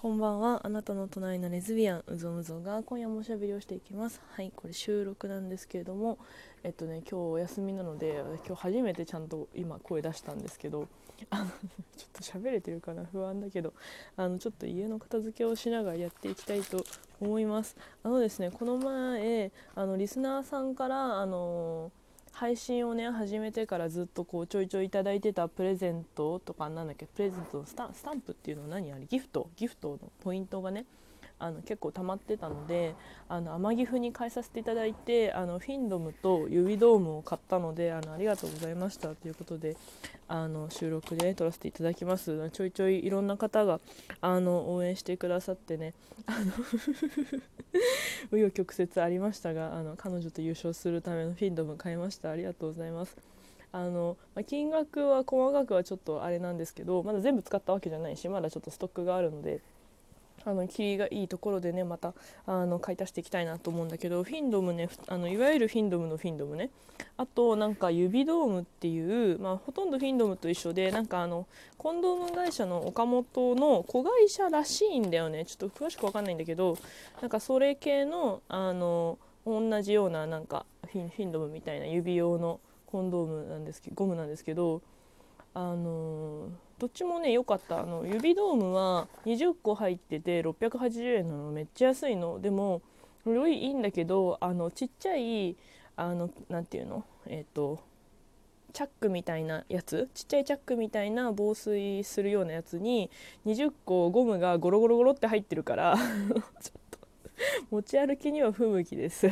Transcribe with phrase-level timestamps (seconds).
[0.00, 0.62] こんばんは。
[0.64, 4.22] あなたの隣のレズビアンうぞうぞが今夜もおしゃべりをしていきます。
[4.32, 6.16] はいこれ収録なんですけれども
[6.64, 10.88] えっとね今日お休みなので今日初めてちゃんと今声出したんですけど
[11.28, 11.52] あのちょっ
[12.14, 13.04] と喋れてるかな？
[13.12, 13.74] 不安だけど
[14.16, 16.82] あのちょっと家の片付けをしながらやっていきたいと
[17.20, 17.76] 思います。
[18.02, 21.92] あのですねこの前あのリスナーさんからあの
[22.40, 27.04] 配信をね始めてからずっとこうちょいちょいいいてたプレゼントとかなんだっけ？
[27.04, 28.90] プレゼントのスタスタンプっていうのは何？
[28.92, 29.50] あれギフト？
[29.56, 30.86] ギフトのポイントがね
[31.40, 32.94] あの結構溜まってたので
[33.28, 39.76] あの天岐阜に変えさせていただいてあのフィンドムと指ドームを買ったのであのありがとうございましたということで
[40.28, 42.50] あの収録で、撮らせていただきます。
[42.50, 43.80] ちょいちょいいろんな方が
[44.20, 45.92] あの応援してくださってね
[46.26, 46.52] あの
[48.30, 52.30] 紆余曲折ありましたがあの彼女と優勝するためのフィンドム買いました。
[52.30, 53.16] ありがとうございます。
[53.72, 59.60] あの、ま、金額は細かくはちょっとあれなんですけどまだ全部使ったわけじゃないしまだちょっとストックがあるので
[60.44, 62.14] あの霧がいいところでねまた
[62.46, 66.70] あの買い足していきたいなと思うんだけどフィンドムねあのいわゆるフィンドムのフィンドムね。
[67.16, 71.46] あとなんか指ドームっていう、まあ、ほとんどフィンドムと一緒でなんかあの
[71.78, 75.44] コンドーム会社の岡本の子会社らしいんだよね。
[75.46, 76.76] ちょっと詳しく分かんないんだけど
[77.20, 84.82] なんかそれ系のあの同じようななんかフィンフィンドムみたいな指用のコンドームなんですけどゴムなんですけど
[85.54, 86.48] あの
[86.78, 87.80] どっちもね良かった。
[87.80, 91.50] あの指ドームは20個入ってて680円なの。
[91.50, 92.40] めっちゃ安いの。
[92.40, 92.82] でも
[93.22, 95.56] すごいいんだけどあのちっちゃい
[95.96, 97.04] あのなていうの？
[97.26, 97.80] えっ、ー、と
[98.72, 100.08] チャックみたいなやつ？
[100.14, 103.10] ちっちゃいチャックみたいな防水するようなやつに
[103.44, 106.98] 20個ゴムがゴロゴロゴロって入ってるから ちょっと
[107.70, 109.28] 持ち歩きには不向きです。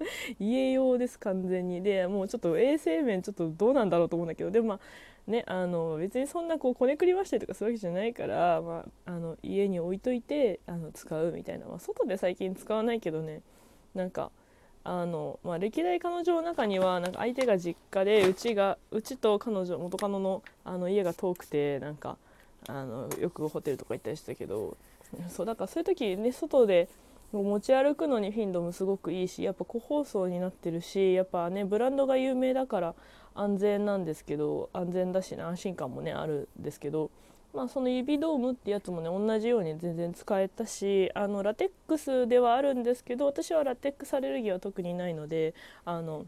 [0.38, 1.82] 家用です完全に。
[1.82, 4.50] でもうちょっと衛生面ちょっとどうなんだろうと思うんだけど。
[4.50, 4.80] でもまあ
[5.26, 13.42] ね、あの別にそんなこうこねくり回したりとかするわけじゃないから、まあ、あの家に置いといてあの使うみたいな、まあ、外で最近使わないけどね。
[13.94, 14.30] なんか
[14.82, 22.16] あの、まあ、歴代彼女の中にはなんか相手が実家でうちがうちと彼女元カノのあの家が遠くてなんか
[22.66, 24.76] あのよくホテルとか行ったりしたけど。
[25.28, 26.88] そうだからそういう時ね外で
[27.32, 32.94] 持ち歩くのにフィンドもすごくいいしやっぱ個包装になってるしやっぱねブランドが有名だから
[33.34, 37.10] 安全なんですけど安全だし、ね、安心感もねあるんですけど、
[37.54, 45.54] まあ、その指ドームってやつもね同じように全然使えたしあのラテックスではあるんですけど私はラテックスアレルギーは特にないので
[45.84, 46.26] あの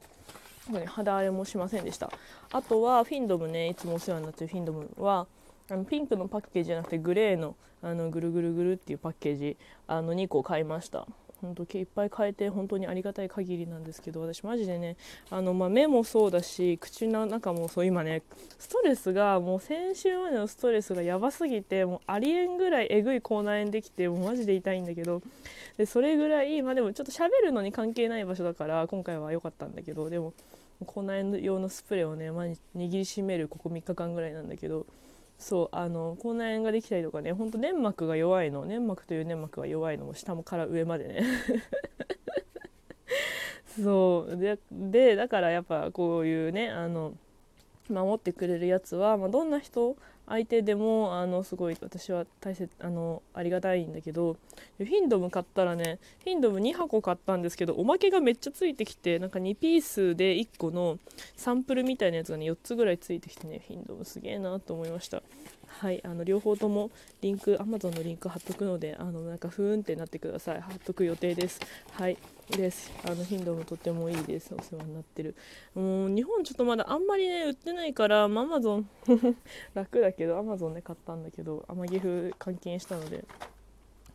[0.87, 2.13] 肌荒れもしませんでした。
[2.53, 5.27] あとはフィンドムねいつもお世話になってるフィンドムは
[5.71, 9.57] あのピンクのパッケージじゃなくてグレーのあのぐるぐるぐるっていうパッケージ
[9.89, 11.07] あの2個買いました。
[11.43, 14.97] 本当いっぱい変えて本当にありがたい限りなんですけど私マジでね
[15.29, 18.23] あの、まあ、目もそうだし口の中もそう今ね
[18.61, 25.21] ストレスがもう先週までのストレスがやばすぎてもうありえんぐらいえぐい口内炎できてもうマジで痛いんだけど
[25.77, 30.35] でそれぐらいまあでもちょっと喋るのに関係ない場所だから今回は良かったんだけどでも
[30.87, 34.87] 口内炎用のスプレーをね毎日握りしめるここ3日間ぐらいなんだけど
[35.43, 41.23] そうあの口内炎ができたりとかねほんと粘膜が弱いの粘膜という粘膜が弱いのも下もから上までね。
[43.83, 47.15] そうででだからやっぱこういうねあの
[47.89, 49.97] 守ってくれるやつは、まあ、どんな人
[50.27, 54.37] 相手でもあのすごい私は大切あのありがたいんだけど
[54.79, 60.99] フィンドム買ったらねフィンドム2箱買ったんですけどおまけがめっちゃついてきてなんか2ピースで1個の
[61.37, 65.23] サンプルみたいなやつがね4つぐらいついてきてねフィンドムすげえなと思いました。
[65.81, 66.91] はいあの両方とも
[67.23, 70.61] リンク Amazon のリンク貼っとくのであのなんかふーんってなってください。
[70.61, 71.61] 貼っとく予定です。
[71.93, 72.17] はい
[72.51, 72.93] です。
[73.05, 74.55] あの頻度もとってもいいです。
[74.55, 75.35] お世話になってる。
[75.75, 78.89] もう日本ちょっとまだあんまりね売ってないからアマゾン
[79.75, 83.25] 楽だけどアマゾンで買ったんだけど天岐阜換金したので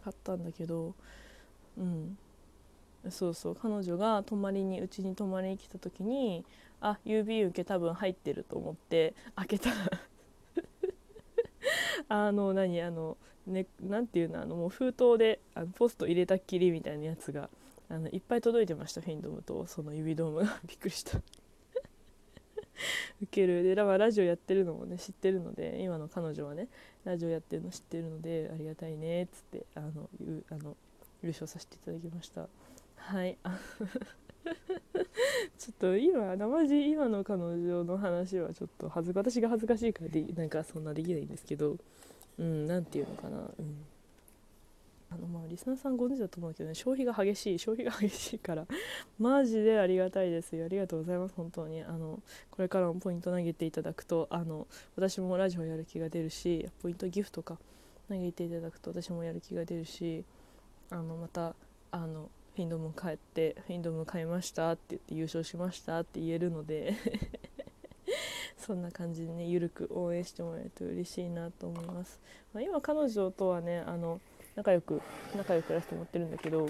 [0.04, 0.94] 買ったんだけど
[1.78, 2.18] うん。
[3.10, 3.56] そうそう。
[3.56, 6.46] 彼女が泊まりにうちに泊まりに来た時に
[6.82, 9.76] あ郵便受け多分入ってると思って開けたら
[12.10, 17.50] あの何あのねなんていうのあのもう封筒であのポスト入れたっきりみたいなやつが
[17.90, 20.60] あのいっぱい届いてましたフィンドムとその指ドームが。
[20.68, 21.18] びっくりした。
[23.22, 23.64] ウケる。
[23.64, 26.68] でだからラジオやってるのもね知ってるので今の彼女はね
[27.06, 30.10] ラジオやってるの知ってるのでありがたいねっつってあの
[30.50, 30.76] あの
[31.24, 32.48] 優勝させていただきました。
[32.96, 33.38] はい。
[35.58, 41.78] ちょっと今生地今の彼女の話はちょっと恥ず私が恥ずかしいからでなんかそんなできないんですけど
[42.38, 43.38] うん何て言うのかな。
[43.38, 43.86] うん。
[45.10, 48.66] あのまあリスナーさんご存知だと思うけどね消費が激しい消費が激しいから。
[49.18, 50.66] マジでありがたいですよ。
[50.66, 51.82] ありがとうございます本当に。
[51.82, 52.22] あの
[52.52, 57.58] これからもポイント投げていただくとあの私もラジオやる気が出るしポイントギフトか
[58.10, 60.24] 嘆いていただくと私もやる気が出るし
[60.90, 61.56] あのまた
[61.92, 66.96] あのフィンドム帰ってフィンドム買いましたって言って優勝しましたって言えるので
[68.58, 72.20] そんな感じでねゆるく応援してもらえると嬉しいなと思います、
[72.56, 74.20] まあ、今彼女とはねあの
[74.56, 75.04] 仲良く
[75.36, 76.68] 仲良くやらせてもらってるんだけど、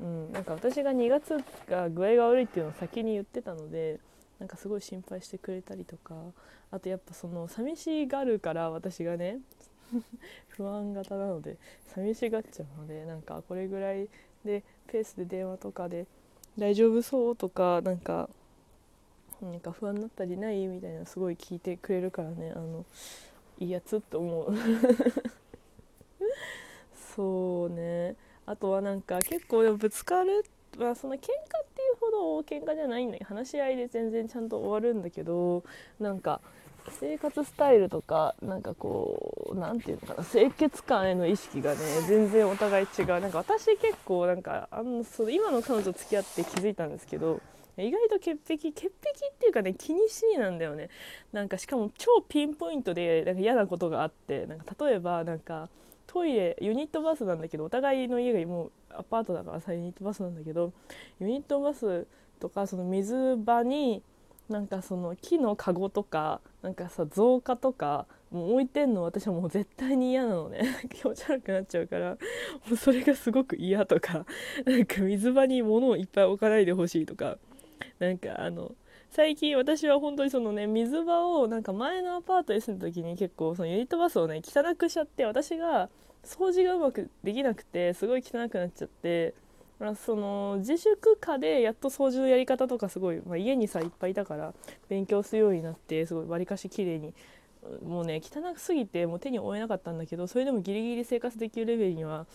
[0.00, 1.36] うん、なんか私が2月
[1.68, 4.00] が具合が悪いっていうのを先に言ってたので
[4.38, 6.14] なんかすごい心配してくれたりとか
[6.70, 9.40] あとやっぱその寂しがるから私がね
[10.48, 11.58] 不安型なので
[11.88, 14.08] 寂しがっちゃうのでなんかこれぐらい
[14.44, 16.06] でペースで電話とかで
[16.58, 18.28] 大丈夫そうとかなんか
[19.40, 22.84] なんか不安になったりないみたいなすごい聞いてくれるからねあの
[23.58, 24.54] いいやつって思う。
[27.14, 28.16] そうね。
[28.46, 30.44] あとはなんか結構ぶつかる
[30.78, 31.24] まあその喧嘩っ
[31.74, 35.64] ていうほど喧嘩じゃないんだけど話し合いで全然ちゃんと終わるんだけど
[35.98, 36.40] なんか
[36.88, 41.78] 生活スタイルとかなんかこう何て言うのかな清潔感への意識がね
[42.08, 43.06] 全然お互い違う。
[43.06, 47.40] なんか私結構なんかあのその今の彼女付き合って気づいたんですけど
[47.76, 50.90] 意外と潔癖潔癖っていうかね気にしいなんだよね。
[51.32, 55.68] なんかしかも超ピンポイントでなんか嫌なことがあってなんか例えばなんか
[56.06, 60.72] トイレユニットバスなんだけどお互いの家がもうアパートだからさユニットバスなんだけど
[61.20, 62.06] ユニットバス
[62.40, 64.02] とかその水場に
[64.50, 70.60] なんかその木のカゴとかなんかさ造花とかもう置いてんの私はもう絶対に嫌なのね。
[70.92, 72.18] 気持ち悪くなっちゃうからも
[72.72, 74.26] うそれがすごく嫌とか
[74.64, 77.38] なんか水場に物をいっぱい置かないでほしいとか
[78.00, 78.72] なんかあの
[79.10, 85.88] 最近私は本当にそのね水場をなんか前のアパートに住んだ時に結構そのユニットバスをね汚くしちゃって私が
[86.24, 89.34] 掃除がうまくできなくてすごい汚くなっちゃって
[89.80, 94.52] ま、その自粛下でやっと掃除のやり方とかすごい、まあ、家にさいっぱいいたから
[94.88, 97.14] 勉強するようになってすごいわりかし綺麗に
[97.84, 102.26] もうね汚すぎてもう手に負えなかったんだけどそれでもギリギリ生活できるレベルには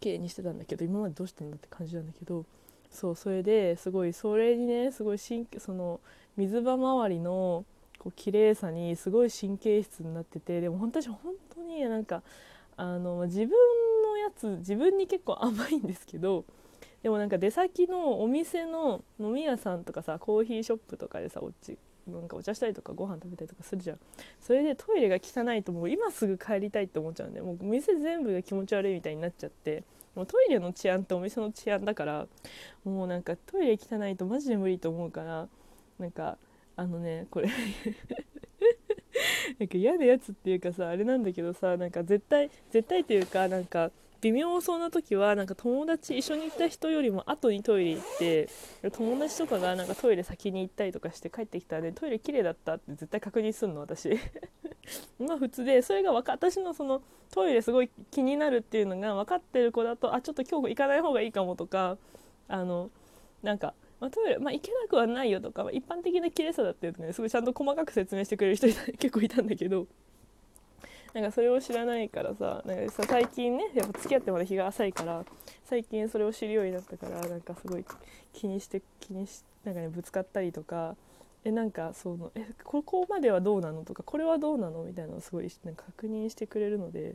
[0.00, 2.44] 綺麗にしてたんだけど今までどうしてんだって感じなんだけど
[2.90, 6.00] そうそれですごいそれにねすごい神その
[6.36, 7.64] 水場周りの
[7.98, 11.18] こう綺麗さにすごい神経質になっててでも本当に本
[11.54, 12.22] 当になんか
[12.76, 13.50] あの自分
[14.20, 16.44] やつ自分に結構甘いんですけど
[17.02, 23.98] でもなんか出先のお店の飲み屋さんとかさコーヒーショップとかでさおちなんかお茶したりとかご飯食べたりとかするじゃん。
[24.40, 29.84] それでトイレが汚いともう今すぐ帰りたいって思っちゃうんでもう店全部が気持ち悪いみたいになっちゃって
[30.14, 32.26] もうトイレの治安ってお店の治安だから
[32.84, 35.48] もうなんかトイレ汚いとマジで無理と思うから
[35.98, 36.36] なんか
[36.76, 37.48] あのねこれ
[39.58, 43.90] なんか嫌なやつっていうかさあれなんだけどさなんか絶対絶対っていうかなんか
[44.20, 48.48] 微妙そうな時はなんか友達一緒に行った人よりも後にトイレ行って
[48.92, 54.10] 友達とかがなんかトイレ先に行ったりとかして帰ってきたらねトイレ綺麗だったって絶対確認すんの私。
[55.18, 61.96] まあ普通でそれが私のそのトイレすごい気になるっていうのが分かってる子だとあちょっと今日行かない方がいいかもとか
[62.48, 62.90] あの
[63.42, 69.86] なんかまあ、トイレ、まあ、行けなくはないよとか、まあ、一般的な綺麗さだっていうとねすごいちゃんと細かく説明してくれる人結構いたんだけど
[71.14, 75.24] なんかそれを知らないからさなんかさ最近ねやっぱ付き合ってまだ日が浅いから
[75.64, 77.84] 最近それを知るようになったからなんかすごい
[78.32, 80.96] 気にして気にしなんかねぶつかったりとか
[81.44, 87.14] えなんかそのえここまではどうなのとかこれはどうなのみたいなのをすごいなんか確認してくれるので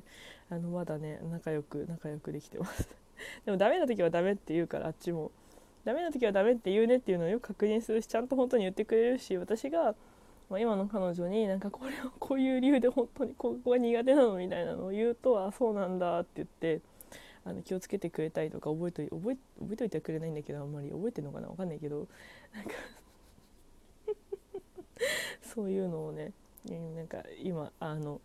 [0.49, 2.89] あのまだね仲良く仲良くできてます。
[3.45, 5.31] でもダメな時はダメって言うからあっちも。
[5.85, 9.93] ダメな時はダメって言うねっていうのをよく確認するしちゃんと本当に言ってくれるし私が
[10.49, 16.81] まあ、今の彼女になんかこれはこういう理由で本当にここが苦手なのみたいなのを言うとあそうなんだって言って
[17.45, 22.07] あの気をつけてくれたりとか覚えとい覚え覚えといてはくれないんだけどあんまり覚えてるのかな分かんないけど
[22.53, 22.71] なんか
[25.41, 26.31] そういうのをね
[26.95, 28.19] なんか今あの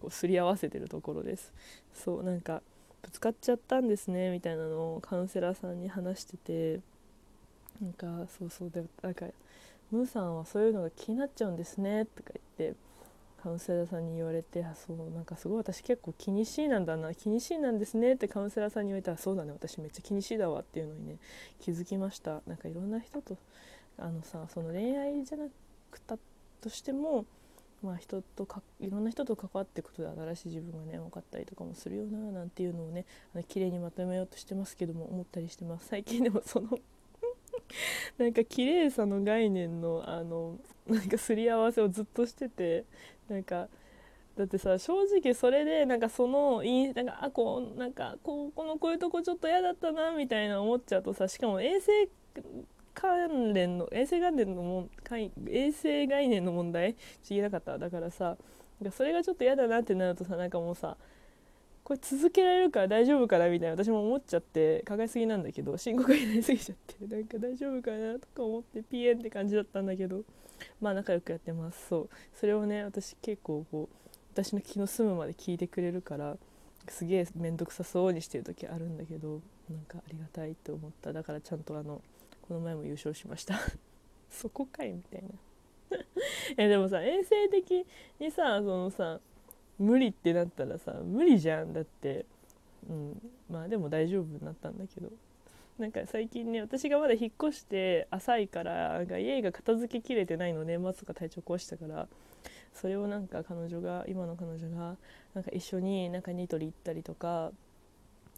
[0.00, 1.52] こうすり合わせてるところです。
[1.92, 2.62] そうなんか
[3.02, 6.80] ぶつかっちゃったんですねみたいなのをカウンセラーさんに話してて
[7.80, 9.26] なんかそうそうでなんか
[9.90, 12.76] ムーさんはそういうのが気になっちゃうんですね」とか言って
[13.42, 21.18] カウンセラーさんに言われて「あそうなんかすごい私結構気にしいなんだな気にしいなんですね」ってカウンセラーさんに言われたら「そうだね私めっちゃ気にしいだわ」っていうのにね
[21.60, 22.42] 気づきました。
[22.46, 23.36] なんかいろんな人と
[23.98, 25.48] あのさその恋愛じゃな
[25.90, 26.18] くた
[26.60, 27.26] としても
[27.84, 35.88] まあ、人とかいろんな人と関わっていくことで新しい自分がね分かったりとかもするよななんていうのをねあの綺麗にまとめようとしてますけども思ったりしてます。
[35.88, 36.78] 最近でもその
[38.18, 42.84] なんか綺麗さの概念のあのなんかすり合わせをずっとしてて
[43.28, 43.68] なんか
[44.36, 52.08] だってさ正直それでなんかそのいなんかあこうなんかこうこのこういうとこちょっと嫌だったなみたいな思っちゃうとさしかも衛生
[52.94, 54.88] 関連の衛生関連のも
[55.48, 56.94] 衛生概念の問題？
[57.22, 57.78] ち言えなかった。
[57.78, 58.36] だからさ
[58.90, 60.96] それがちょっと嫌だなってなるとさなんかもうさ
[61.84, 70.24] これ続けられるから大丈夫かなみたいな私も思っちゃって考えすぎなんだけど深刻になりすぎちゃって なんか大丈夫かなとか思ってピエンって感じだったんだけど
[70.80, 71.88] まあ仲良くやってます。
[71.88, 72.08] そう。
[72.34, 73.96] それをね私結構こう
[74.32, 76.38] 私の気の済むまで聞いてくれるから
[76.88, 81.12] すげえ面倒くさそうにしてる時あるんだけどなんかありがたいって思った。
[81.12, 82.00] だからちゃんとあの
[82.42, 83.58] この前も優勝しました。
[84.30, 85.28] そこかいみたいな。
[86.56, 87.86] えでもさ衛生的
[88.18, 89.20] にさそのさ
[89.78, 91.72] 無理ってなったらさ無理じゃん。
[91.72, 92.26] だって
[92.88, 95.10] うんまあでも大丈夫になったんだけど。
[95.78, 102.06] なんか最近ね私がまだ引っ越して浅いからなんか家が片付けきれてないの年末とか体調壊したから
[102.72, 104.96] それをなんか彼女が今の彼女が
[105.34, 107.50] なんか一緒になんかニトリ行ったりとか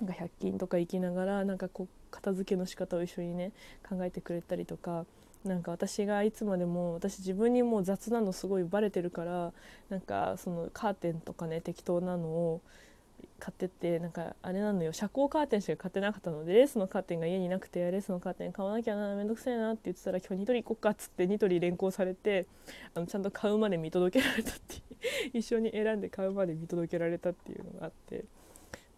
[0.01, 3.53] なんか100均とか行きながらなんかこう片付けの仕方を一緒にね
[3.87, 5.05] 考えてくれたりとか
[5.47, 9.53] なんか私がいつまでも私自分にもう雑なのすごいバレてるから
[9.89, 12.61] なんかそのカーテンとかね適当なのを
[13.39, 14.93] 買ってってなんかあれなのよ。
[14.93, 22.47] 遮光カーテンしか買ってなかったのでレースのカーテンが家になくてレースのカーテン買わなきゃなめんどくせえなって言ってたら今日ニトリ行こっかっつってニトリ連行されて
[22.95, 24.77] あのちゃんと買うまで見届けられたって
[25.39, 28.25] 一緒に選んで買うまで見届けられたっていうのがあって。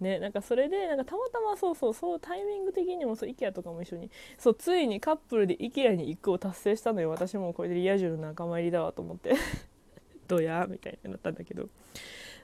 [0.00, 7.11] ねなんかそれでなんかたまたまそうそうそうタイミング的にもそう IKEA とかも一緒にそうついにカップルで IKEA に行くを達成したのよ。
[7.11, 9.35] 私もこれでリア充の仲間入りだわと思って。
[10.28, 11.69] どうやみたいになったんだけど。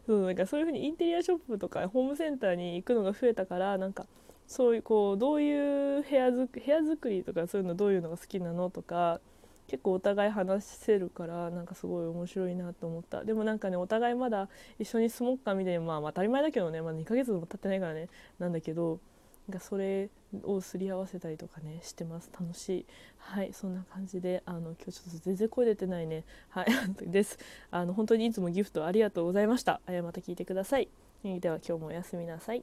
[0.06, 4.06] そうなんかそういう風にインテリアショップとかホームセンターに行くのが増えたからなんか
[4.46, 9.20] そういうこうどういう部屋づ部屋作りとかそういうのどういうのが好きなのとか
[9.66, 13.24] 結構お互い話せるからなんかすごい面白いなと思った。
[13.24, 19.00] でもなんかねお互いまだ一緒に住もうかみたいなまあ当たり前だけどね、まあ、2ヶ月も経ってないからねなんだけど
[19.48, 20.08] なんかそれ
[20.42, 22.30] をすり合わせたりとかねしてます。
[22.38, 22.86] 楽しい。
[23.18, 26.24] はいそんな感じであの今日ちょっと全然声出てないね。
[26.48, 26.66] はい
[27.10, 27.38] です。
[27.70, 30.88] あの本当にいつもギフトありがとうございました、また聞いてください。
[31.22, 32.62] では今日もおやすみなさい。